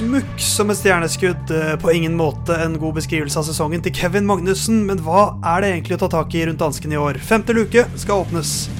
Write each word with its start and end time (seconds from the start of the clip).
Smukk 0.00 0.38
som 0.40 0.70
et 0.72 0.78
stjerneskudd. 0.78 1.50
eh, 1.52 1.76
På 1.76 1.92
ingen 1.92 2.14
måte 2.16 2.56
en 2.56 2.78
god 2.80 2.94
beskrivelse 2.94 3.36
av 3.36 3.44
sesongen 3.44 3.82
til 3.84 3.92
Kevin 3.92 4.24
Magnussen, 4.24 4.86
men 4.88 4.96
hva 5.04 5.34
er 5.44 5.60
det 5.60 5.72
egentlig 5.74 5.98
å 5.98 6.00
ta 6.00 6.08
tak 6.14 6.32
i 6.34 6.46
rundt 6.46 6.62
dansken 6.62 6.94
i 6.94 6.96
år? 6.96 7.18
Femte 7.20 7.52
luke 7.52 7.84
skal 8.00 8.22
åpnes. 8.24 8.70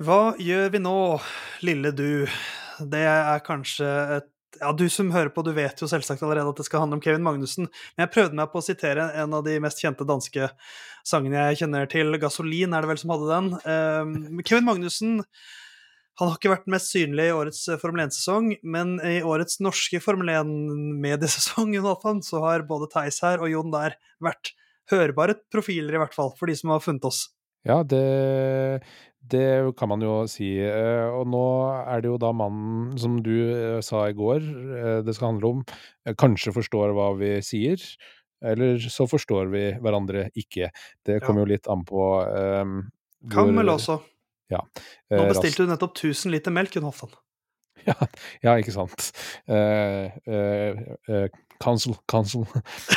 Hva 0.00 0.22
gjør 0.40 0.72
vi 0.72 0.80
nå, 0.80 0.96
lille 1.60 1.92
du? 1.92 2.24
Det 2.80 3.04
er 3.04 3.44
kanskje 3.44 3.92
et 4.16 4.30
Ja, 4.60 4.72
du 4.76 4.86
som 4.92 5.12
hører 5.14 5.32
på, 5.34 5.44
du 5.46 5.52
vet 5.56 5.80
jo 5.82 5.88
selvsagt 5.90 6.24
allerede 6.24 6.52
at 6.52 6.60
det 6.60 6.66
skal 6.68 6.84
handle 6.84 6.98
om 6.98 7.04
Kevin 7.04 7.24
Magnussen, 7.26 7.68
men 7.68 8.04
jeg 8.06 8.12
prøvde 8.14 8.38
meg 8.38 8.50
på 8.52 8.62
å 8.62 8.64
sitere 8.66 9.10
en 9.20 9.36
av 9.36 9.44
de 9.46 9.58
mest 9.62 9.82
kjente 9.82 10.06
danske 10.08 10.48
sangene 11.06 11.48
jeg 11.50 11.62
kjenner 11.62 11.86
til. 11.90 12.16
'Gasolin' 12.18 12.74
er 12.76 12.84
det 12.84 12.90
vel 12.90 13.00
som 13.02 13.14
hadde 13.14 13.30
den. 13.30 13.52
Um, 13.62 14.42
Kevin 14.46 14.68
Magnussen 14.68 15.22
han 16.16 16.30
har 16.30 16.38
ikke 16.38 16.52
vært 16.54 16.70
mest 16.72 16.94
synlig 16.94 17.26
i 17.28 17.32
årets 17.36 17.58
eh, 17.68 17.78
Formel 17.80 18.06
1-sesong, 18.06 18.54
men 18.64 18.94
i 19.04 19.18
årets 19.20 19.58
norske 19.60 20.00
Formel 20.00 20.32
1-mediesesong 20.32 21.74
i 21.76 21.82
hvert 21.84 22.04
fall, 22.04 22.22
så 22.24 22.40
har 22.46 22.64
både 22.68 22.88
Theis 22.92 23.20
her 23.24 23.44
og 23.44 23.52
Jon 23.52 23.74
der 23.74 23.98
vært 24.24 24.54
hørbare 24.90 25.36
profiler, 25.52 25.98
i 25.98 26.00
hvert 26.00 26.16
fall, 26.16 26.32
for 26.38 26.48
de 26.48 26.56
som 26.56 26.72
har 26.72 26.80
funnet 26.80 27.04
oss. 27.04 27.26
Ja, 27.66 27.82
det, 27.82 28.00
det 29.32 29.76
kan 29.78 29.90
man 29.90 30.02
jo 30.04 30.18
si. 30.30 30.48
Eh, 30.62 31.06
Og 31.10 31.26
nå 31.30 31.44
er 31.82 32.02
det 32.02 32.10
jo 32.10 32.18
da 32.20 32.32
mannen 32.36 32.96
som 33.00 33.18
du 33.24 33.34
eh, 33.34 33.80
sa 33.84 34.06
i 34.10 34.16
går 34.16 34.42
eh, 34.42 34.98
det 35.06 35.16
skal 35.16 35.32
handle 35.34 35.52
om, 35.54 35.64
kanskje 36.18 36.54
forstår 36.56 36.94
hva 36.96 37.10
vi 37.18 37.36
sier, 37.44 37.82
eller 38.44 38.78
så 38.92 39.08
forstår 39.10 39.50
vi 39.52 39.64
hverandre 39.82 40.28
ikke. 40.38 40.70
Det 41.06 41.22
kommer 41.24 41.44
jo 41.44 41.52
litt 41.54 41.70
an 41.72 41.86
på 41.88 42.02
um, 42.22 42.82
Kan 43.32 43.54
vel 43.56 43.72
også. 43.72 43.96
Ja. 44.52 44.60
Nå 45.10 45.24
bestilte 45.32 45.64
du 45.64 45.72
nettopp 45.72 45.96
1000 45.96 46.34
liter 46.34 46.54
melk, 46.54 46.76
Jon 46.76 46.86
Hoftan. 46.86 47.16
Ja, 47.90 47.94
ja, 48.42 48.56
ikke 48.58 48.74
sant. 48.74 49.12
Uh, 49.46 50.10
uh, 50.26 50.80
eh, 51.06 51.28
cancel, 51.62 51.94
cancel. 52.10 52.42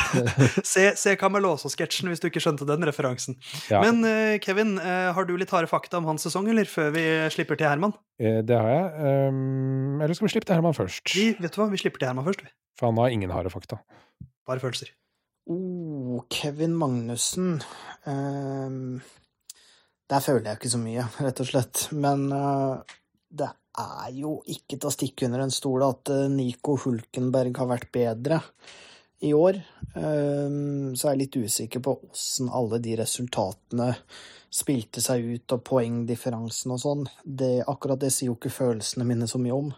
Se, 0.66 0.90
se 1.00 1.14
Cameloso-sketsjen 1.20 2.10
hvis 2.10 2.24
du 2.24 2.28
ikke 2.28 2.42
skjønte 2.44 2.68
den 2.68 2.84
referansen. 2.90 3.38
Ja. 3.72 3.84
Men 3.86 4.02
Kevin, 4.44 4.76
har 4.82 5.30
du 5.30 5.36
litt 5.40 5.54
harde 5.54 5.70
fakta 5.72 6.02
om 6.02 6.10
hans 6.10 6.26
sesong, 6.26 6.50
eller 6.52 6.68
før 6.68 6.90
vi 6.98 7.06
slipper 7.32 7.60
til 7.60 7.70
Herman? 7.70 7.94
Eh, 8.20 8.42
det 8.44 8.56
har 8.58 8.68
jeg. 8.68 9.30
Um, 9.32 10.02
eller 10.02 10.14
skal 10.16 10.28
vi 10.28 10.34
slippe 10.34 10.50
til 10.50 10.58
Herman 10.58 10.76
først? 10.76 11.06
Vi, 11.16 11.30
vet 11.40 11.56
du 11.56 11.62
hva, 11.62 11.70
vi 11.72 11.80
slipper 11.80 12.02
til 12.02 12.10
Herman 12.12 12.28
først, 12.28 12.44
vi. 12.44 12.52
For 12.80 12.92
han 12.92 13.00
har 13.00 13.14
ingen 13.16 13.32
harde 13.32 13.52
fakta. 13.54 13.80
Bare 14.48 14.60
følelser. 14.60 14.92
Oh, 15.50 16.20
Kevin 16.30 16.76
Magnussen. 16.78 17.62
um, 18.06 19.00
der 20.10 20.20
føler 20.26 20.50
jeg 20.50 20.60
ikke 20.60 20.74
så 20.74 20.82
mye, 20.82 21.06
rett 21.22 21.40
og 21.40 21.48
slett. 21.48 21.86
Men 21.96 22.28
uh, 22.34 22.84
det 23.32 23.48
er 23.48 23.56
jo 24.16 24.40
ikke 24.50 24.78
til 24.78 24.90
å 24.90 24.94
stikke 24.94 25.28
under 25.28 25.46
en 25.46 25.54
stol 25.54 25.86
at 25.88 26.12
eh, 26.14 26.28
Nico 26.32 26.78
Hulkenberg 26.84 27.62
har 27.62 27.72
vært 27.72 27.92
bedre 27.96 28.42
i 29.20 29.34
år. 29.36 29.58
Så 29.90 31.02
jeg 31.02 31.10
er 31.10 31.18
litt 31.20 31.36
usikker 31.36 31.82
på 31.84 31.92
åssen 32.08 32.48
alle 32.56 32.78
de 32.80 32.94
resultatene 33.02 33.90
spilte 34.50 35.02
seg 35.04 35.26
ut, 35.26 35.56
og 35.58 35.64
poengdifferansen 35.68 36.72
og 36.72 36.80
sånn. 36.80 37.04
Akkurat 37.68 38.00
det 38.00 38.14
sier 38.16 38.30
jo 38.30 38.38
ikke 38.38 38.54
følelsene 38.54 39.08
mine 39.10 39.28
så 39.28 39.42
mye 39.42 39.58
om. 39.58 39.74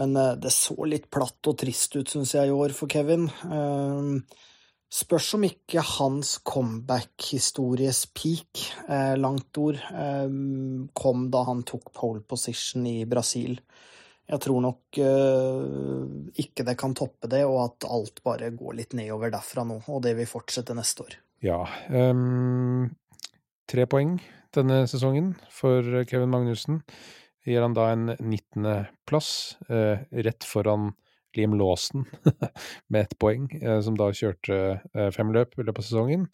Men 0.00 0.16
eh, 0.18 0.34
det 0.42 0.52
så 0.54 0.76
litt 0.88 1.08
platt 1.12 1.50
og 1.50 1.58
trist 1.60 1.94
ut, 1.96 2.10
syns 2.10 2.34
jeg, 2.36 2.50
i 2.50 2.54
år 2.54 2.74
for 2.76 2.90
Kevin. 2.90 3.28
Ehm, 3.46 4.16
Spørs 4.94 5.32
om 5.34 5.42
ikke 5.46 5.82
hans 5.82 6.36
comeback-histories 6.46 8.04
peak, 8.14 8.60
eh, 8.86 9.16
langt 9.18 9.58
ord, 9.58 9.80
eh, 9.90 10.28
kom 10.94 11.24
da 11.34 11.42
han 11.48 11.64
tok 11.66 11.90
pole 11.96 12.22
position 12.22 12.86
i 12.86 13.04
Brasil. 13.04 13.58
Jeg 14.24 14.40
tror 14.40 14.62
nok 14.62 15.00
eh, 15.02 16.04
ikke 16.40 16.64
det 16.64 16.76
kan 16.78 16.94
toppe 16.94 17.28
det, 17.28 17.42
og 17.44 17.58
at 17.64 17.88
alt 17.90 18.22
bare 18.24 18.52
går 18.54 18.78
litt 18.78 18.94
nedover 18.94 19.34
derfra 19.34 19.66
nå, 19.66 19.82
og 19.88 20.00
det 20.06 20.14
vil 20.16 20.30
fortsette 20.30 20.76
neste 20.78 21.08
år. 21.08 21.18
Ja. 21.44 21.58
Um, 21.90 22.94
tre 23.68 23.84
poeng 23.90 24.16
denne 24.54 24.84
sesongen 24.88 25.34
for 25.52 25.82
Kevin 26.08 26.32
Magnussen. 26.32 26.84
Gir 27.44 27.60
han 27.66 27.74
da 27.76 27.90
en 27.92 28.14
19.-plass, 28.14 29.30
eh, 29.68 30.06
rett 30.24 30.46
foran 30.48 30.94
Liam 31.36 31.56
Lawson 31.58 32.04
med 32.90 33.00
ett 33.04 33.18
poeng, 33.20 33.48
eh, 33.60 33.80
som 33.84 33.96
da 33.98 34.10
kjørte 34.14 34.60
eh, 34.94 35.10
fem 35.14 35.32
løp 35.34 35.56
i 35.56 35.66
løpet 35.66 35.82
av 35.82 35.88
sesongen. 35.88 36.28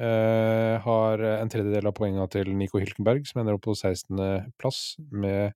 Eh, 0.00 0.74
har 0.84 1.24
en 1.28 1.52
tredjedel 1.52 1.88
av 1.90 1.96
poengene 1.98 2.26
til 2.32 2.52
Nico 2.56 2.80
Hylkenberg, 2.80 3.26
som 3.28 3.42
ender 3.42 3.58
opp 3.58 3.66
på 3.66 3.76
16.-plass 3.76 4.82
med 5.12 5.52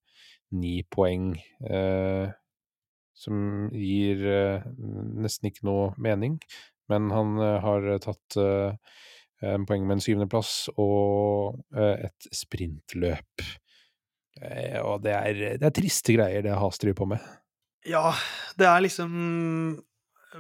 ni 0.57 0.79
poeng. 0.93 1.33
Som 3.17 3.39
gir 3.73 4.21
nesten 4.77 5.49
ikke 5.49 5.65
noe 5.67 5.89
mening, 5.97 6.37
men 6.93 7.09
han 7.11 7.41
har 7.65 7.89
tatt 8.05 8.37
en 8.37 9.65
poeng 9.67 9.89
med 9.89 9.97
en 9.97 10.05
syvendeplass 10.05 10.53
og 10.77 11.65
et 11.81 12.29
sprintløp. 12.29 13.47
Og 14.85 15.03
det 15.09 15.17
er, 15.17 15.43
det 15.57 15.67
er 15.67 15.77
triste 15.81 16.15
greier 16.15 16.45
det 16.45 16.61
Has 16.61 16.79
driver 16.85 17.01
på 17.01 17.11
med. 17.17 17.27
Ja, 17.87 18.11
det 18.59 18.67
er 18.67 18.83
liksom 18.83 19.13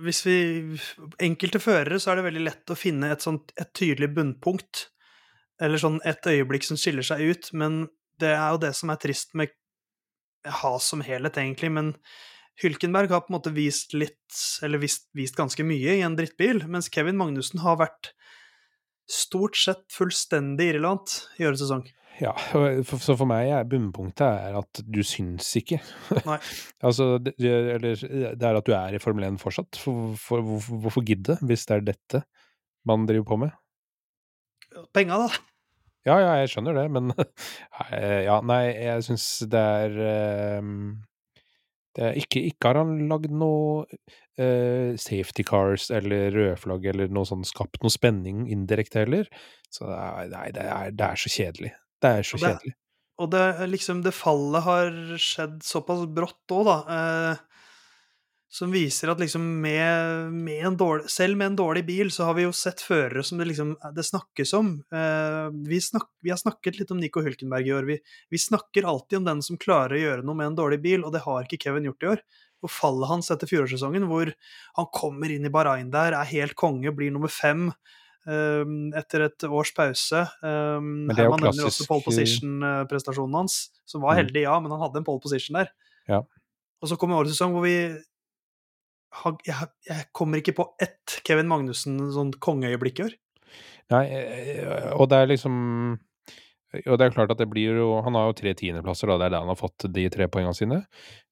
Hvis 0.02 0.22
vi 0.26 0.36
Enkelte 1.22 1.60
førere, 1.62 2.00
så 2.02 2.12
er 2.12 2.18
det 2.18 2.26
veldig 2.28 2.44
lett 2.44 2.72
å 2.72 2.78
finne 2.78 3.12
et 3.14 3.24
sånt 3.24 3.54
et 3.56 3.70
tydelig 3.76 4.10
bunnpunkt. 4.16 4.88
Eller 5.62 5.80
sånn 5.80 6.00
et 6.04 6.26
øyeblikk 6.28 6.66
som 6.66 6.76
skiller 6.76 7.06
seg 7.06 7.22
ut, 7.30 7.52
men 7.56 7.86
det 8.20 8.34
er 8.34 8.50
jo 8.52 8.60
det 8.66 8.74
som 8.76 8.92
er 8.92 9.00
trist 9.00 9.32
med 9.38 9.54
Has 10.46 10.90
som 10.92 11.00
helhet, 11.02 11.38
egentlig. 11.40 11.70
Men 11.72 11.94
Hylkenberg 12.60 13.10
har 13.10 13.24
på 13.24 13.32
en 13.32 13.38
måte 13.38 13.54
vist 13.56 13.96
litt, 13.96 14.36
eller 14.62 14.82
vist, 14.82 15.08
vist 15.16 15.38
ganske 15.38 15.64
mye 15.66 15.96
i 15.96 16.04
en 16.04 16.16
drittbil, 16.18 16.62
mens 16.68 16.90
Kevin 16.92 17.16
Magnussen 17.18 17.64
har 17.64 17.80
vært 17.80 18.12
stort 19.10 19.58
sett 19.58 19.84
fullstendig 19.92 20.72
irrelevant 20.72 21.20
i 21.38 21.46
årets 21.46 21.62
sesong. 21.64 21.86
Ja, 22.16 22.32
så 22.96 23.12
for 23.12 23.28
meg 23.28 23.50
er 23.52 23.66
bunnpunktet 23.68 24.24
er 24.24 24.54
at 24.56 24.80
du 24.80 25.02
syns 25.04 25.50
ikke. 25.58 25.78
Nei. 26.24 26.38
altså, 26.86 27.16
det, 27.20 27.34
eller 27.44 27.98
det 28.00 28.48
er 28.48 28.56
at 28.56 28.68
du 28.68 28.72
er 28.76 28.96
i 28.96 29.00
Formel 29.02 29.26
1 29.28 29.36
fortsatt. 29.42 29.76
For, 29.80 30.14
for, 30.20 30.44
hvorfor, 30.46 30.80
hvorfor 30.86 31.04
gidde, 31.06 31.36
hvis 31.44 31.66
det 31.68 31.76
er 31.76 31.84
dette 31.92 32.22
man 32.88 33.04
driver 33.08 33.28
på 33.28 33.40
med? 33.44 33.52
Penga, 34.96 35.26
da. 35.26 35.44
Ja, 36.06 36.16
ja, 36.22 36.32
jeg 36.40 36.52
skjønner 36.52 36.76
det, 36.78 36.86
men 36.94 37.12
Ja, 38.28 38.38
nei, 38.46 38.62
jeg 38.78 39.04
syns 39.08 39.26
det 39.50 39.60
er 39.60 40.60
um, 40.62 41.02
ikke, 42.20 42.42
ikke 42.50 42.68
har 42.70 42.78
han 42.82 43.08
lagd 43.08 43.30
noe 43.32 43.84
uh, 44.40 44.96
safety 45.00 45.44
cars 45.48 45.88
eller 45.94 46.30
rødflagg 46.34 46.84
eller 46.92 47.08
noe 47.12 47.24
sånn 47.28 47.44
skapt 47.48 47.80
noe 47.82 47.92
spenning 47.94 48.44
indirekte 48.52 49.04
heller. 49.04 49.30
Så 49.72 49.88
nei, 49.88 50.50
det 50.52 50.64
er, 50.66 50.90
det 50.92 51.06
er 51.08 51.22
så 51.22 51.32
kjedelig. 51.32 51.72
Det 52.02 52.10
er 52.18 52.26
så 52.28 52.36
Og 52.36 52.42
det- 52.44 52.50
kjedelig. 52.56 52.74
Og 53.16 53.30
det, 53.32 53.44
liksom, 53.72 54.02
det 54.04 54.12
fallet 54.12 54.60
har 54.66 54.90
skjedd 55.16 55.62
såpass 55.64 56.02
brått 56.12 56.52
òg, 56.52 56.66
da. 56.68 56.74
Eh, 56.98 57.55
som 58.56 58.70
viser 58.72 59.10
at 59.12 59.20
liksom 59.20 59.42
med, 59.60 60.32
med 60.32 60.62
en 60.64 60.76
dårlig, 60.80 61.10
selv 61.12 61.36
med 61.36 61.50
en 61.50 61.56
dårlig 61.58 61.82
bil, 61.84 62.08
så 62.14 62.24
har 62.30 62.36
vi 62.38 62.46
jo 62.46 62.54
sett 62.56 62.80
førere 62.80 63.20
som 63.26 63.36
det 63.40 63.50
liksom 63.50 63.74
det 63.92 64.04
snakkes 64.08 64.54
om. 64.56 64.70
Eh, 64.96 65.48
vi, 65.68 65.80
snak, 65.84 66.06
vi 66.24 66.32
har 66.32 66.40
snakket 66.40 66.78
litt 66.80 66.94
om 66.94 67.02
Nico 67.02 67.20
Hulkenberg 67.26 67.68
i 67.68 67.74
år. 67.76 67.84
Vi, 67.90 67.98
vi 68.32 68.40
snakker 68.40 68.88
alltid 68.88 69.18
om 69.20 69.26
den 69.28 69.42
som 69.44 69.58
klarer 69.60 69.98
å 69.98 70.00
gjøre 70.00 70.24
noe 70.24 70.38
med 70.40 70.48
en 70.54 70.56
dårlig 70.62 70.80
bil, 70.86 71.04
og 71.04 71.12
det 71.12 71.20
har 71.26 71.44
ikke 71.44 71.60
Kevin 71.66 71.90
gjort 71.90 72.06
i 72.06 72.10
år. 72.14 72.24
Og 72.64 72.72
fallet 72.72 73.10
hans 73.12 73.28
etter 73.34 73.50
fjorårssesongen, 73.50 74.08
hvor 74.08 74.32
han 74.80 74.88
kommer 74.96 75.30
inn 75.36 75.44
i 75.44 75.52
Bahrain 75.52 75.92
der, 75.92 76.16
er 76.16 76.32
helt 76.32 76.56
konge, 76.56 76.88
blir 76.96 77.12
nummer 77.12 77.28
fem 77.30 77.68
eh, 78.24 78.64
etter 78.96 79.26
et 79.28 79.44
års 79.50 79.74
pause. 79.76 80.24
Eh, 80.24 80.80
Men 80.80 81.12
det 81.12 81.18
er 81.20 81.28
jo 81.28 81.34
Herman 81.34 81.44
nevner 81.50 81.68
også 81.68 81.84
pole 81.92 82.06
position-prestasjonen 82.08 83.36
hans, 83.42 83.58
som 83.84 84.00
var 84.02 84.16
Mm. 84.16 84.22
heldig, 84.24 84.42
ja, 84.48 84.56
men 84.64 84.72
han 84.72 84.80
hadde 84.86 85.02
en 85.04 85.04
pole 85.12 85.20
position 85.20 85.60
der. 85.60 85.68
Ja. 86.08 86.22
Og 86.80 86.88
så 86.88 86.96
kommer 86.96 87.20
årets 87.20 87.36
sesong 87.36 87.52
hvor 87.52 87.62
vi 87.68 87.76
jeg, 89.46 89.70
jeg 89.88 90.08
kommer 90.16 90.40
ikke 90.40 90.56
på 90.58 90.66
ett 90.82 91.20
Kevin 91.26 91.48
Magnussen 91.50 91.98
sånn 92.14 92.34
kongeøyeblikk 92.42 93.00
i 93.00 93.06
år. 93.06 93.14
Nei, 93.94 94.04
eh, 94.10 94.90
og 94.96 95.08
det 95.12 95.20
er 95.22 95.28
liksom 95.30 95.54
Og 96.88 96.96
det 96.98 97.06
er 97.06 97.12
klart 97.14 97.30
at 97.30 97.38
det 97.38 97.46
blir 97.46 97.78
jo 97.78 98.00
Han 98.02 98.18
har 98.18 98.30
jo 98.30 98.38
tre 98.40 98.54
tiendeplasser, 98.58 99.06
da. 99.06 99.18
Det 99.20 99.28
er 99.28 99.36
der 99.36 99.44
han 99.44 99.52
har 99.52 99.60
fått 99.60 99.86
de 99.94 100.08
tre 100.10 100.26
poengene 100.28 100.56
sine. 100.56 100.80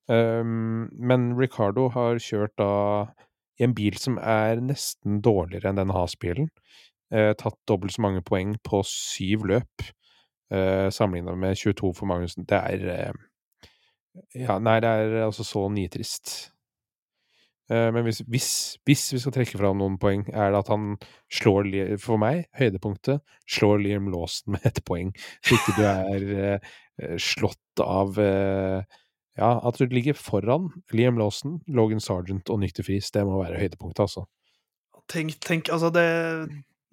Um, 0.06 0.90
men 0.92 1.32
Ricardo 1.38 1.88
har 1.94 2.20
kjørt 2.20 2.52
da 2.60 3.08
i 3.56 3.64
en 3.64 3.74
bil 3.76 3.96
som 3.96 4.18
er 4.20 4.60
nesten 4.60 5.22
dårligere 5.24 5.70
enn 5.70 5.80
den 5.80 5.94
Has-bilen. 5.94 6.50
Uh, 7.14 7.32
tatt 7.40 7.56
dobbelt 7.68 7.94
så 7.94 8.04
mange 8.04 8.20
poeng 8.26 8.52
på 8.66 8.82
syv 8.88 9.46
løp, 9.48 9.86
uh, 10.52 10.90
sammenligna 10.92 11.36
med 11.40 11.56
22 11.56 11.94
for 11.96 12.10
Magnussen. 12.10 12.44
Det 12.48 12.60
er 12.60 12.84
uh, 13.08 13.22
Ja, 14.36 14.58
nei, 14.60 14.76
det 14.84 14.90
er 14.92 15.16
altså 15.24 15.46
så 15.46 15.64
nitrist. 15.72 16.53
Eh, 17.72 17.88
men 17.96 18.04
hvis, 18.04 18.20
hvis, 18.28 18.48
hvis, 18.84 19.06
vi 19.14 19.20
skal 19.22 19.34
trekke 19.38 19.60
fram 19.60 19.78
noen 19.80 19.96
poeng, 20.00 20.26
er 20.28 20.52
det 20.52 20.60
at 20.60 20.72
han 20.72 20.98
slår 21.32 21.70
For 22.02 22.20
meg, 22.20 22.44
høydepunktet, 22.58 23.24
slår 23.48 23.80
Liam 23.80 24.10
Lawson 24.12 24.56
med 24.56 24.66
ett 24.68 24.82
poeng. 24.84 25.14
Så 25.44 25.56
ikke 25.56 25.78
du 25.78 25.84
er 25.88 26.28
uh, 26.60 27.16
slått 27.20 27.84
av 27.84 28.20
uh, 28.20 28.84
Ja, 29.34 29.56
at 29.66 29.80
du 29.80 29.88
ligger 29.90 30.14
foran 30.14 30.68
Liam 30.94 31.18
Lawson, 31.18 31.58
Logan 31.66 32.04
Sergeant 32.04 32.52
og 32.52 32.60
Nick 32.60 32.76
DeFries, 32.76 33.10
det 33.10 33.24
må 33.26 33.40
være 33.40 33.58
høydepunktet, 33.58 34.04
altså. 34.04 34.28
Tenk, 35.10 35.34
tenk 35.44 35.68
altså 35.72 35.90
det 35.92 36.06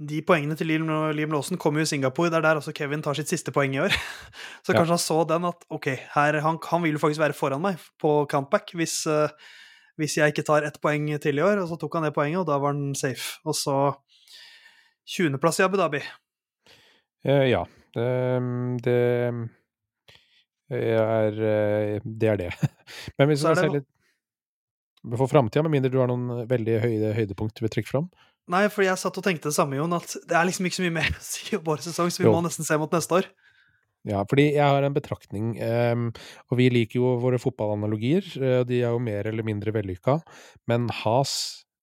de 0.01 0.17
poengene 0.25 0.55
til 0.57 0.65
Liam, 0.71 0.87
Liam 1.13 1.29
Lawson 1.29 1.59
kommer 1.61 1.83
jo 1.83 1.85
i 1.85 1.91
Singapore. 1.91 2.31
Det 2.33 2.39
er 2.39 2.45
der 2.47 2.57
også 2.57 2.73
Kevin 2.73 3.03
tar 3.05 3.13
sitt 3.19 3.29
siste 3.29 3.53
poeng 3.53 3.75
i 3.75 3.83
år. 3.83 3.93
Så 4.65 4.73
kanskje 4.73 4.87
ja. 4.87 4.95
han 4.95 5.03
så 5.03 5.17
den 5.29 5.45
at 5.45 5.67
ok, 5.69 5.91
her, 6.15 6.39
han, 6.41 6.57
han 6.71 6.81
vil 6.81 6.97
faktisk 6.97 7.21
være 7.21 7.37
foran 7.37 7.61
meg 7.61 7.83
på 8.01 8.15
countback 8.31 8.73
hvis, 8.73 9.03
uh, 9.05 9.29
hvis 10.01 10.17
jeg 10.19 10.33
ikke 10.33 10.45
tar 10.47 10.65
ett 10.67 10.79
poeng 10.83 11.07
til 11.21 11.39
i 11.39 11.45
år. 11.45 11.61
Og 11.63 11.69
så 11.71 11.77
tok 11.79 11.99
han 11.99 12.07
det 12.07 12.15
poenget, 12.17 12.41
og 12.41 12.49
da 12.49 12.57
var 12.61 12.75
han 12.75 12.91
safe. 12.97 13.37
Og 13.45 13.57
så 13.57 13.77
20.-plass 15.07 15.61
i 15.61 15.65
Abu 15.67 15.79
Dhabi. 15.79 16.03
Uh, 17.27 17.45
ja. 17.49 17.63
Um, 17.95 18.77
det 18.81 18.97
er 20.71 21.39
Det 22.03 22.29
er 22.29 22.39
det. 22.45 22.51
Men 23.19 23.31
hvis 23.31 23.43
vi 23.43 23.55
ser 23.55 23.73
litt 23.77 23.89
for 25.17 25.27
framtida, 25.27 25.63
med 25.65 25.73
mindre 25.73 25.89
du 25.89 25.97
har 25.97 26.09
noen 26.11 26.45
veldig 26.49 26.75
høyde, 26.83 27.13
høydepunkt 27.17 27.57
du 27.57 27.65
vil 27.65 27.73
trekke 27.73 27.89
fram? 27.89 28.11
Nei, 28.51 28.65
fordi 28.73 28.89
jeg 28.89 29.01
satt 29.01 29.17
og 29.17 29.25
tenkte 29.25 29.49
det 29.49 29.57
samme, 29.57 29.77
Jon, 29.77 29.93
at 29.97 30.13
det 30.29 30.35
er 30.37 30.47
liksom 30.47 30.67
ikke 30.67 30.79
så 30.79 30.85
mye 30.85 30.97
mer 30.99 31.15
å 31.19 31.23
si 31.25 31.57
om 31.57 31.63
vår 31.65 31.83
sesong, 31.87 32.11
så 32.13 32.23
vi 32.23 32.27
jo. 32.29 32.33
må 32.35 32.43
nesten 32.45 32.67
se 32.67 32.77
mot 32.81 32.93
neste 32.93 33.21
år. 33.21 33.29
Ja, 34.07 34.23
fordi 34.25 34.47
jeg 34.55 34.65
har 34.65 34.81
en 34.81 34.95
betraktning, 34.95 35.53
um, 35.61 36.07
og 36.49 36.57
vi 36.57 36.71
liker 36.73 36.97
jo 36.97 37.11
våre 37.21 37.37
fotballanalogier, 37.41 38.25
og 38.61 38.65
de 38.71 38.79
er 38.81 38.89
jo 38.89 39.01
mer 39.03 39.29
eller 39.29 39.45
mindre 39.45 39.73
vellykka, 39.75 40.17
men 40.71 40.87
Has, 41.03 41.33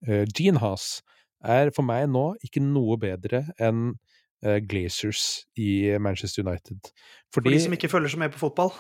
uh, 0.09 0.25
Gene 0.35 0.59
Has, 0.65 0.99
er 1.47 1.71
for 1.75 1.87
meg 1.87 2.09
nå 2.11 2.33
ikke 2.43 2.63
noe 2.65 2.99
bedre 2.99 3.45
enn 3.63 3.93
uh, 3.95 4.59
Glazers 4.67 5.45
i 5.55 5.95
Manchester 6.03 6.43
United. 6.43 6.91
Fordi, 7.31 7.53
for 7.53 7.55
de 7.55 7.63
som 7.69 7.79
ikke 7.79 7.93
følger 7.93 8.17
så 8.17 8.23
med 8.25 8.35
på 8.35 8.43
fotball? 8.43 8.75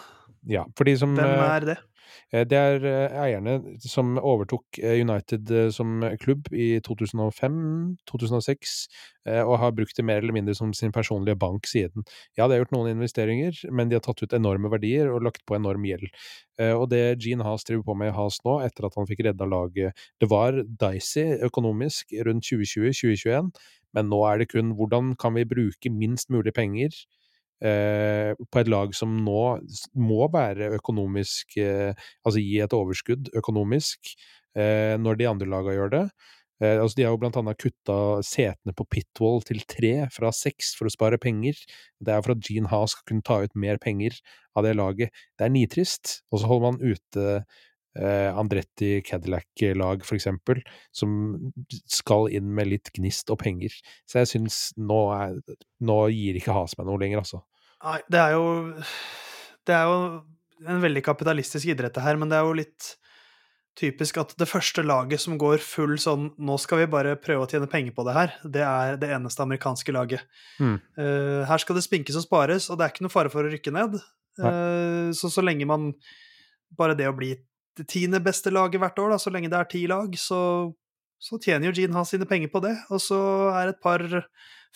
Ja, 0.50 0.66
for 0.74 0.88
de 0.88 0.96
som 0.98 1.14
Hvem 1.14 1.38
er 1.46 1.70
det? 1.72 1.78
Eh, 2.32 2.44
det 2.48 2.58
er 2.58 2.84
eh, 2.86 3.16
eierne 3.24 3.58
som 3.82 4.16
overtok 4.18 4.80
eh, 4.82 5.00
United 5.02 5.50
som 5.74 6.02
klubb 6.22 6.48
i 6.52 6.78
2005-2006, 6.86 8.74
og 9.28 9.58
har 9.60 9.74
brukt 9.76 9.92
det 9.98 10.06
mer 10.08 10.22
eller 10.22 10.32
mindre 10.32 10.54
som 10.56 10.70
sin 10.72 10.92
personlige 10.94 11.36
bank 11.36 11.66
siden. 11.68 12.06
Ja, 12.38 12.46
de 12.46 12.56
har 12.56 12.62
gjort 12.62 12.72
noen 12.72 12.94
investeringer, 12.94 13.58
men 13.68 13.90
de 13.90 13.98
har 13.98 14.04
tatt 14.06 14.22
ut 14.22 14.32
enorme 14.32 14.70
verdier 14.72 15.10
og 15.12 15.26
lagt 15.26 15.42
på 15.44 15.58
enorm 15.58 15.84
gjeld. 15.84 16.08
Og 16.64 16.86
det 16.88 17.18
Gene 17.20 17.44
Haas 17.44 17.66
driver 17.68 17.84
på 17.90 17.98
med 18.00 18.08
i 18.08 18.14
Haas 18.16 18.40
nå, 18.46 18.56
etter 18.64 18.88
at 18.88 18.96
han 18.96 19.08
fikk 19.10 19.20
redda 19.26 19.44
laget 19.44 20.00
Det 20.16 20.30
var 20.32 20.62
dicey 20.64 21.36
økonomisk 21.44 22.16
rundt 22.24 22.48
2020-2021, 22.48 23.52
men 23.98 24.08
nå 24.08 24.24
er 24.30 24.40
det 24.40 24.48
kun 24.54 24.72
hvordan 24.78 25.12
kan 25.20 25.36
vi 25.36 25.44
bruke 25.48 25.92
minst 25.92 26.32
mulig 26.32 26.56
penger 26.56 26.96
Eh, 27.58 28.32
på 28.38 28.60
et 28.60 28.68
lag 28.70 28.92
som 28.94 29.16
nå 29.26 29.42
må 29.98 30.26
være 30.30 30.68
økonomisk 30.76 31.56
eh, 31.58 31.90
Altså 32.22 32.38
gi 32.38 32.60
et 32.62 32.74
overskudd 32.76 33.32
økonomisk, 33.34 34.12
eh, 34.54 34.94
når 34.94 35.18
de 35.18 35.26
andre 35.26 35.48
lagene 35.50 35.78
gjør 35.78 35.94
det. 35.96 36.04
Altså 36.58 36.98
de 36.98 37.04
har 37.06 37.12
jo 37.14 37.18
blant 37.22 37.36
annet 37.38 37.54
kutta 37.62 37.96
setene 38.26 38.72
på 38.74 38.82
Pitwall 38.90 39.44
til 39.46 39.60
tre 39.70 40.08
fra 40.10 40.32
seks 40.34 40.72
for 40.74 40.88
å 40.88 40.90
spare 40.90 41.14
penger. 41.22 41.54
Det 42.02 42.10
er 42.10 42.24
for 42.24 42.34
at 42.34 42.42
Gene 42.42 42.66
Haas 42.66 42.96
skal 42.96 43.06
kunne 43.06 43.22
ta 43.22 43.36
ut 43.44 43.54
mer 43.54 43.78
penger 43.78 44.16
av 44.58 44.66
det 44.66 44.72
laget. 44.74 45.14
Det 45.38 45.46
er 45.46 45.54
nitrist. 45.54 46.16
Og 46.32 46.42
så 46.42 46.50
holder 46.50 46.64
man 46.66 46.80
ute 46.82 47.28
Andretti 47.98 48.98
Cadillac-lag, 49.06 50.04
for 50.06 50.18
eksempel, 50.18 50.62
som 50.94 51.50
skal 51.90 52.28
inn 52.38 52.52
med 52.54 52.70
litt 52.70 52.92
gnist 52.96 53.30
og 53.34 53.40
penger. 53.42 53.74
Så 54.08 54.22
jeg 54.22 54.32
syns 54.34 54.60
nå, 54.78 55.00
er, 55.16 55.38
nå 55.82 56.00
gir 56.14 56.38
ikke 56.38 56.54
Has 56.56 56.76
meg 56.78 56.88
noe 56.88 57.00
lenger, 57.02 57.24
altså. 57.24 57.42
Nei, 57.84 57.98
det 58.10 58.20
er 58.22 58.34
jo 58.34 58.46
Det 59.66 59.74
er 59.76 59.84
jo 59.86 59.98
en 60.66 60.80
veldig 60.82 61.04
kapitalistisk 61.06 61.70
idrett, 61.70 61.94
det 61.94 62.02
her, 62.02 62.16
men 62.18 62.30
det 62.30 62.38
er 62.38 62.46
jo 62.46 62.56
litt 62.58 62.94
typisk 63.78 64.18
at 64.18 64.32
det 64.40 64.48
første 64.50 64.82
laget 64.82 65.22
som 65.22 65.36
går 65.38 65.60
full 65.62 65.94
sånn 66.02 66.32
Nå 66.42 66.56
skal 66.58 66.82
vi 66.82 66.88
bare 66.90 67.18
prøve 67.20 67.46
å 67.46 67.50
tjene 67.50 67.68
penger 67.70 67.94
på 67.94 68.04
det 68.08 68.14
her, 68.16 68.32
det 68.42 68.64
er 68.66 68.98
det 69.00 69.12
eneste 69.14 69.44
amerikanske 69.44 69.94
laget. 69.94 70.24
Mm. 70.58 70.78
Uh, 70.98 71.42
her 71.48 71.62
skal 71.62 71.78
det 71.78 71.84
spinkes 71.86 72.18
og 72.18 72.26
spares, 72.26 72.68
og 72.68 72.78
det 72.78 72.86
er 72.86 72.94
ikke 72.94 73.06
noe 73.06 73.14
fare 73.14 73.32
for 73.32 73.46
å 73.46 73.52
rykke 73.52 73.74
ned. 73.74 74.00
Uh, 74.38 75.10
så 75.18 75.30
så 75.32 75.42
lenge 75.42 75.66
man 75.66 75.92
Bare 76.78 76.92
det 76.92 77.06
å 77.08 77.14
bli 77.16 77.30
det 77.78 77.88
tiende 77.90 78.20
beste 78.22 78.52
laget 78.52 78.80
hvert 78.82 78.98
år, 79.00 79.14
da, 79.14 79.18
så 79.22 79.32
lenge 79.32 79.50
det 79.52 79.58
er 79.58 79.70
ti 79.70 79.86
lag, 79.90 80.14
så, 80.20 80.40
så 81.22 81.38
tjener 81.42 81.68
jo 81.68 81.76
Gene 81.76 81.96
Haas 81.96 82.12
sine 82.14 82.28
penger 82.28 82.50
på 82.52 82.62
det. 82.64 82.74
Og 82.92 83.02
så 83.02 83.18
er 83.54 83.68
det 83.68 83.76
et 83.76 83.82
par 83.84 84.04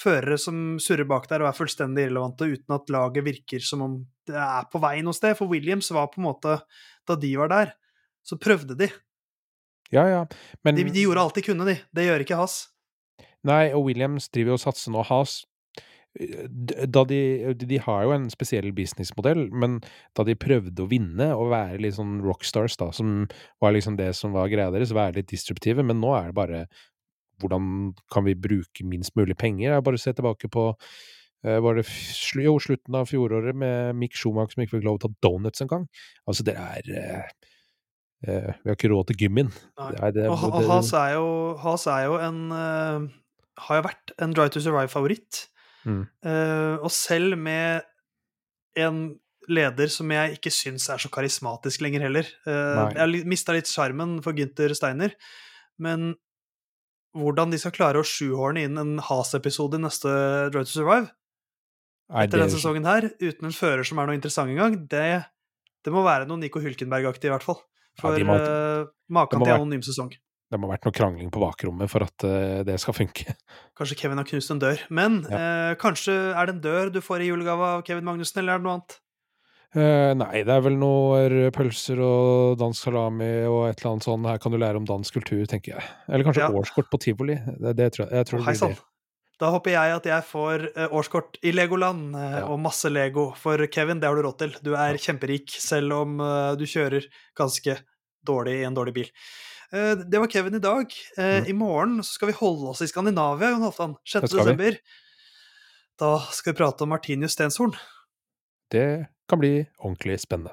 førere 0.00 0.38
som 0.40 0.78
surrer 0.82 1.08
bak 1.08 1.28
der 1.30 1.44
og 1.44 1.50
er 1.50 1.56
fullstendig 1.56 2.06
irrelevante, 2.06 2.48
uten 2.48 2.76
at 2.76 2.92
laget 2.92 3.26
virker 3.26 3.64
som 3.64 3.84
om 3.84 4.00
det 4.28 4.38
er 4.38 4.68
på 4.72 4.80
vei 4.82 4.96
noe 5.04 5.16
sted. 5.16 5.36
For 5.38 5.50
Williams 5.50 5.90
var 5.94 6.10
på 6.12 6.22
en 6.22 6.28
måte 6.30 6.60
Da 7.08 7.16
de 7.18 7.32
var 7.34 7.50
der, 7.50 7.72
så 8.22 8.38
prøvde 8.38 8.76
de. 8.78 8.86
Ja, 9.92 10.06
ja, 10.08 10.20
men 10.64 10.78
De, 10.78 10.84
de 10.88 11.02
gjorde 11.02 11.20
alt 11.20 11.36
de 11.36 11.42
kunne, 11.44 11.66
de. 11.68 11.74
Det 11.92 12.06
gjør 12.06 12.22
ikke 12.24 12.38
Haas. 12.38 12.60
Nei, 13.44 13.72
og 13.74 13.88
Williams 13.88 14.30
driver 14.30 14.54
jo 14.54 14.60
og 14.60 14.62
satser 14.62 14.94
nå. 14.94 15.02
Haas 15.04 15.42
da 16.12 17.04
de, 17.08 17.20
de 17.56 17.78
har 17.80 18.02
jo 18.04 18.12
en 18.12 18.28
spesiell 18.32 18.68
businessmodell, 18.76 19.46
men 19.48 19.78
da 20.16 20.26
de 20.28 20.36
prøvde 20.36 20.84
å 20.84 20.90
vinne 20.90 21.30
og 21.32 21.52
være 21.54 21.80
litt 21.80 21.96
sånn 21.96 22.18
rockstars, 22.24 22.76
da, 22.80 22.90
som 22.92 23.22
var 23.62 23.72
liksom 23.72 23.96
det 23.96 24.10
som 24.18 24.34
var 24.36 24.50
greia 24.52 24.72
deres, 24.74 24.92
være 24.92 25.22
litt 25.22 25.32
disruptive, 25.32 25.84
men 25.86 26.02
nå 26.02 26.12
er 26.18 26.28
det 26.28 26.36
bare 26.36 26.66
hvordan 27.42 27.92
kan 28.12 28.26
vi 28.26 28.36
bruke 28.38 28.86
minst 28.86 29.16
mulig 29.18 29.36
penger? 29.40 29.72
Jeg 29.72 29.84
bare 29.86 30.00
se 30.00 30.12
tilbake 30.14 30.50
på 30.52 30.68
uh, 30.72 31.58
var 31.64 31.78
det 31.78 31.86
jo, 32.44 32.58
slutten 32.62 32.98
av 32.98 33.08
fjoråret 33.10 33.56
med 33.56 33.96
Mick 33.98 34.14
Schumacher 34.14 34.54
som 34.54 34.62
ikke 34.62 34.76
fikk 34.76 34.86
lov 34.86 35.00
til 35.00 35.10
å 35.10 35.14
ta 35.14 35.26
donuts 35.28 35.64
engang. 35.64 35.88
Altså, 36.28 36.46
det 36.46 36.54
er 36.60 36.92
uh, 36.92 37.24
uh, 38.28 38.52
Vi 38.60 38.70
har 38.70 38.78
ikke 38.78 38.92
råd 38.92 39.10
til 39.10 39.18
det, 40.14 40.28
Has 40.68 40.92
er 40.92 41.16
jo, 41.16 41.26
Has 41.64 41.88
er 41.90 42.06
jo 42.06 42.20
en 42.22 42.44
Har 42.52 43.80
jo 43.80 43.88
vært 43.88 44.14
en 44.22 44.36
Drive 44.36 44.54
to 44.54 44.62
Survive-favoritt. 44.62 45.48
Mm. 45.82 46.04
og 46.78 46.90
selv 46.94 47.34
med 47.34 47.82
en 48.78 48.98
leder 49.50 49.90
som 49.90 50.10
jeg 50.14 50.36
ikke 50.36 50.52
syns 50.54 50.88
er 50.92 51.00
så 51.02 51.10
karismatisk 51.12 51.82
lenger 51.84 52.06
heller. 52.06 52.28
Uh, 52.46 52.92
jeg 52.94 53.24
mista 53.28 53.54
litt 53.56 53.70
sjarmen 53.70 54.20
for 54.24 54.36
Gynter 54.38 54.74
Steiner, 54.76 55.16
men 55.82 56.12
hvordan 57.18 57.52
de 57.52 57.58
skal 57.60 57.74
klare 57.74 58.00
å 58.00 58.06
sjuhorne 58.06 58.62
inn 58.64 58.78
en 58.80 58.94
Has-episode 59.04 59.80
i 59.80 59.82
neste 59.82 60.12
Drive 60.52 60.68
to 60.68 60.76
Survive 60.76 61.10
etter 62.12 62.38
denne 62.38 62.52
sesongen 62.52 62.84
her, 62.84 63.08
uten 63.22 63.48
en 63.48 63.54
fører 63.56 63.86
som 63.88 64.00
er 64.00 64.08
noe 64.08 64.16
interessant 64.18 64.52
engang, 64.52 64.74
det, 64.90 65.22
det 65.84 65.92
må 65.94 66.02
være 66.04 66.26
noe 66.28 66.40
Nico 66.40 66.60
Hulkenberg-aktig, 66.60 67.30
i 67.30 67.32
hvert 67.32 67.46
fall. 67.46 67.62
For 68.00 68.16
ja, 68.16 68.26
må, 68.28 68.36
uh, 68.36 68.90
maken 69.12 69.40
til 69.40 69.54
anonym 69.54 69.84
sesong. 69.84 70.12
Det 70.52 70.58
må 70.60 70.68
ha 70.68 70.74
vært 70.74 70.84
noe 70.84 70.96
krangling 70.96 71.30
på 71.32 71.40
bakrommet 71.40 71.88
for 71.88 72.04
at 72.04 72.26
uh, 72.28 72.60
det 72.68 72.76
skal 72.82 72.96
funke. 72.96 73.32
Kanskje 73.78 73.96
Kevin 74.02 74.20
har 74.20 74.28
knust 74.28 74.52
en 74.52 74.60
dør. 74.60 74.82
Men 74.92 75.22
ja. 75.24 75.38
uh, 75.72 75.78
kanskje 75.80 76.12
er 76.12 76.48
det 76.48 76.58
en 76.58 76.66
dør 76.66 76.92
du 76.92 77.00
får 77.04 77.24
i 77.24 77.30
julegave 77.30 77.70
av 77.78 77.86
Kevin 77.86 78.04
Magnussen, 78.04 78.42
eller 78.42 78.58
er 78.58 78.60
det 78.60 78.68
noe 78.68 78.76
annet? 78.76 78.98
Uh, 79.72 80.12
nei, 80.20 80.42
det 80.44 80.52
er 80.52 80.64
vel 80.66 80.74
noe 80.76 81.48
pølser 81.56 82.00
og 82.04 82.58
dansk 82.60 82.90
salami 82.90 83.30
og 83.48 83.70
et 83.70 83.78
eller 83.80 83.94
annet 83.94 84.04
sånn. 84.04 84.26
Her 84.28 84.40
kan 84.42 84.52
du 84.52 84.58
lære 84.60 84.82
om 84.82 84.88
dansk 84.88 85.16
kultur, 85.16 85.46
tenker 85.48 85.78
jeg. 85.78 85.84
Eller 86.12 86.28
kanskje 86.28 86.44
ja. 86.44 86.50
årskort 86.60 86.90
på 86.92 87.00
tivoli. 87.00 87.38
Det, 87.56 87.72
det 87.78 87.86
tror 87.94 88.04
jeg, 88.04 88.18
jeg 88.20 88.28
tror 88.28 88.42
oh, 88.42 88.48
Hei 88.50 88.54
sann. 88.60 88.76
Da 89.40 89.48
håper 89.54 89.72
jeg 89.72 89.94
at 89.96 90.10
jeg 90.10 90.26
får 90.28 90.66
uh, 90.76 90.84
årskort 91.00 91.40
i 91.40 91.54
Legoland 91.56 92.12
uh, 92.12 92.26
ja. 92.42 92.42
og 92.52 92.60
masse 92.60 92.92
Lego. 92.92 93.30
For 93.40 93.64
Kevin, 93.72 94.02
det 94.02 94.10
har 94.10 94.20
du 94.20 94.26
råd 94.28 94.36
til. 94.44 94.52
Du 94.60 94.74
er 94.76 95.00
kjemperik, 95.00 95.56
selv 95.56 95.96
om 96.02 96.20
du 96.60 96.66
kjører 96.68 97.08
ganske 97.38 97.80
dårlig 98.28 98.60
i 98.60 98.68
en 98.68 98.76
dårlig 98.76 98.94
bil. 99.00 99.08
Det 99.72 100.18
var 100.20 100.28
Kevin 100.28 100.58
i 100.58 100.60
dag. 100.60 100.92
Mm. 101.16 101.46
I 101.48 101.54
morgen 101.56 101.94
så 102.04 102.18
skal 102.18 102.28
vi 102.28 102.36
holde 102.36 102.74
oss 102.74 102.82
i 102.84 102.90
Skandinavia, 102.90 103.54
Jon 103.54 103.64
Halvdan. 103.64 103.94
6. 104.04 104.28
desember. 104.34 104.76
Da 106.00 106.18
skal 106.32 106.52
vi 106.52 106.58
prate 106.58 106.84
om 106.84 106.92
Martinius 106.92 107.32
Stenshorn. 107.32 107.72
Det 108.72 109.06
kan 109.28 109.38
bli 109.40 109.66
ordentlig 109.78 110.20
spennende. 110.20 110.52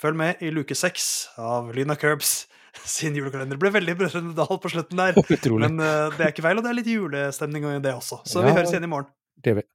Følg 0.00 0.16
med 0.18 0.40
i 0.42 0.50
luke 0.50 0.74
seks 0.74 1.28
av 1.38 1.74
Lyna 1.74 1.94
Curbs 1.96 2.46
sin 2.96 3.16
julekalender. 3.16 3.56
Det 3.56 3.62
ble 3.62 3.70
veldig 3.76 3.96
Brødrene 4.00 4.34
Dal 4.36 4.58
på 4.60 4.72
slutten 4.72 4.98
der, 5.00 5.18
Utrolig. 5.36 5.68
men 5.68 5.80
uh, 5.80 6.10
det 6.16 6.26
er 6.26 6.34
ikke 6.34 6.46
feil, 6.46 6.58
og 6.58 6.64
det 6.64 6.72
er 6.72 6.78
litt 6.80 6.90
julestemning 6.92 7.68
i 7.70 7.78
det 7.84 7.94
også. 7.96 8.22
Så 8.26 8.40
ja, 8.40 8.48
vi 8.48 8.56
høres 8.58 8.72
igjen 8.74 8.88
i 8.88 8.92
morgen. 8.92 9.10
Det 9.38 9.52
gjør 9.52 9.62
vi. 9.62 9.68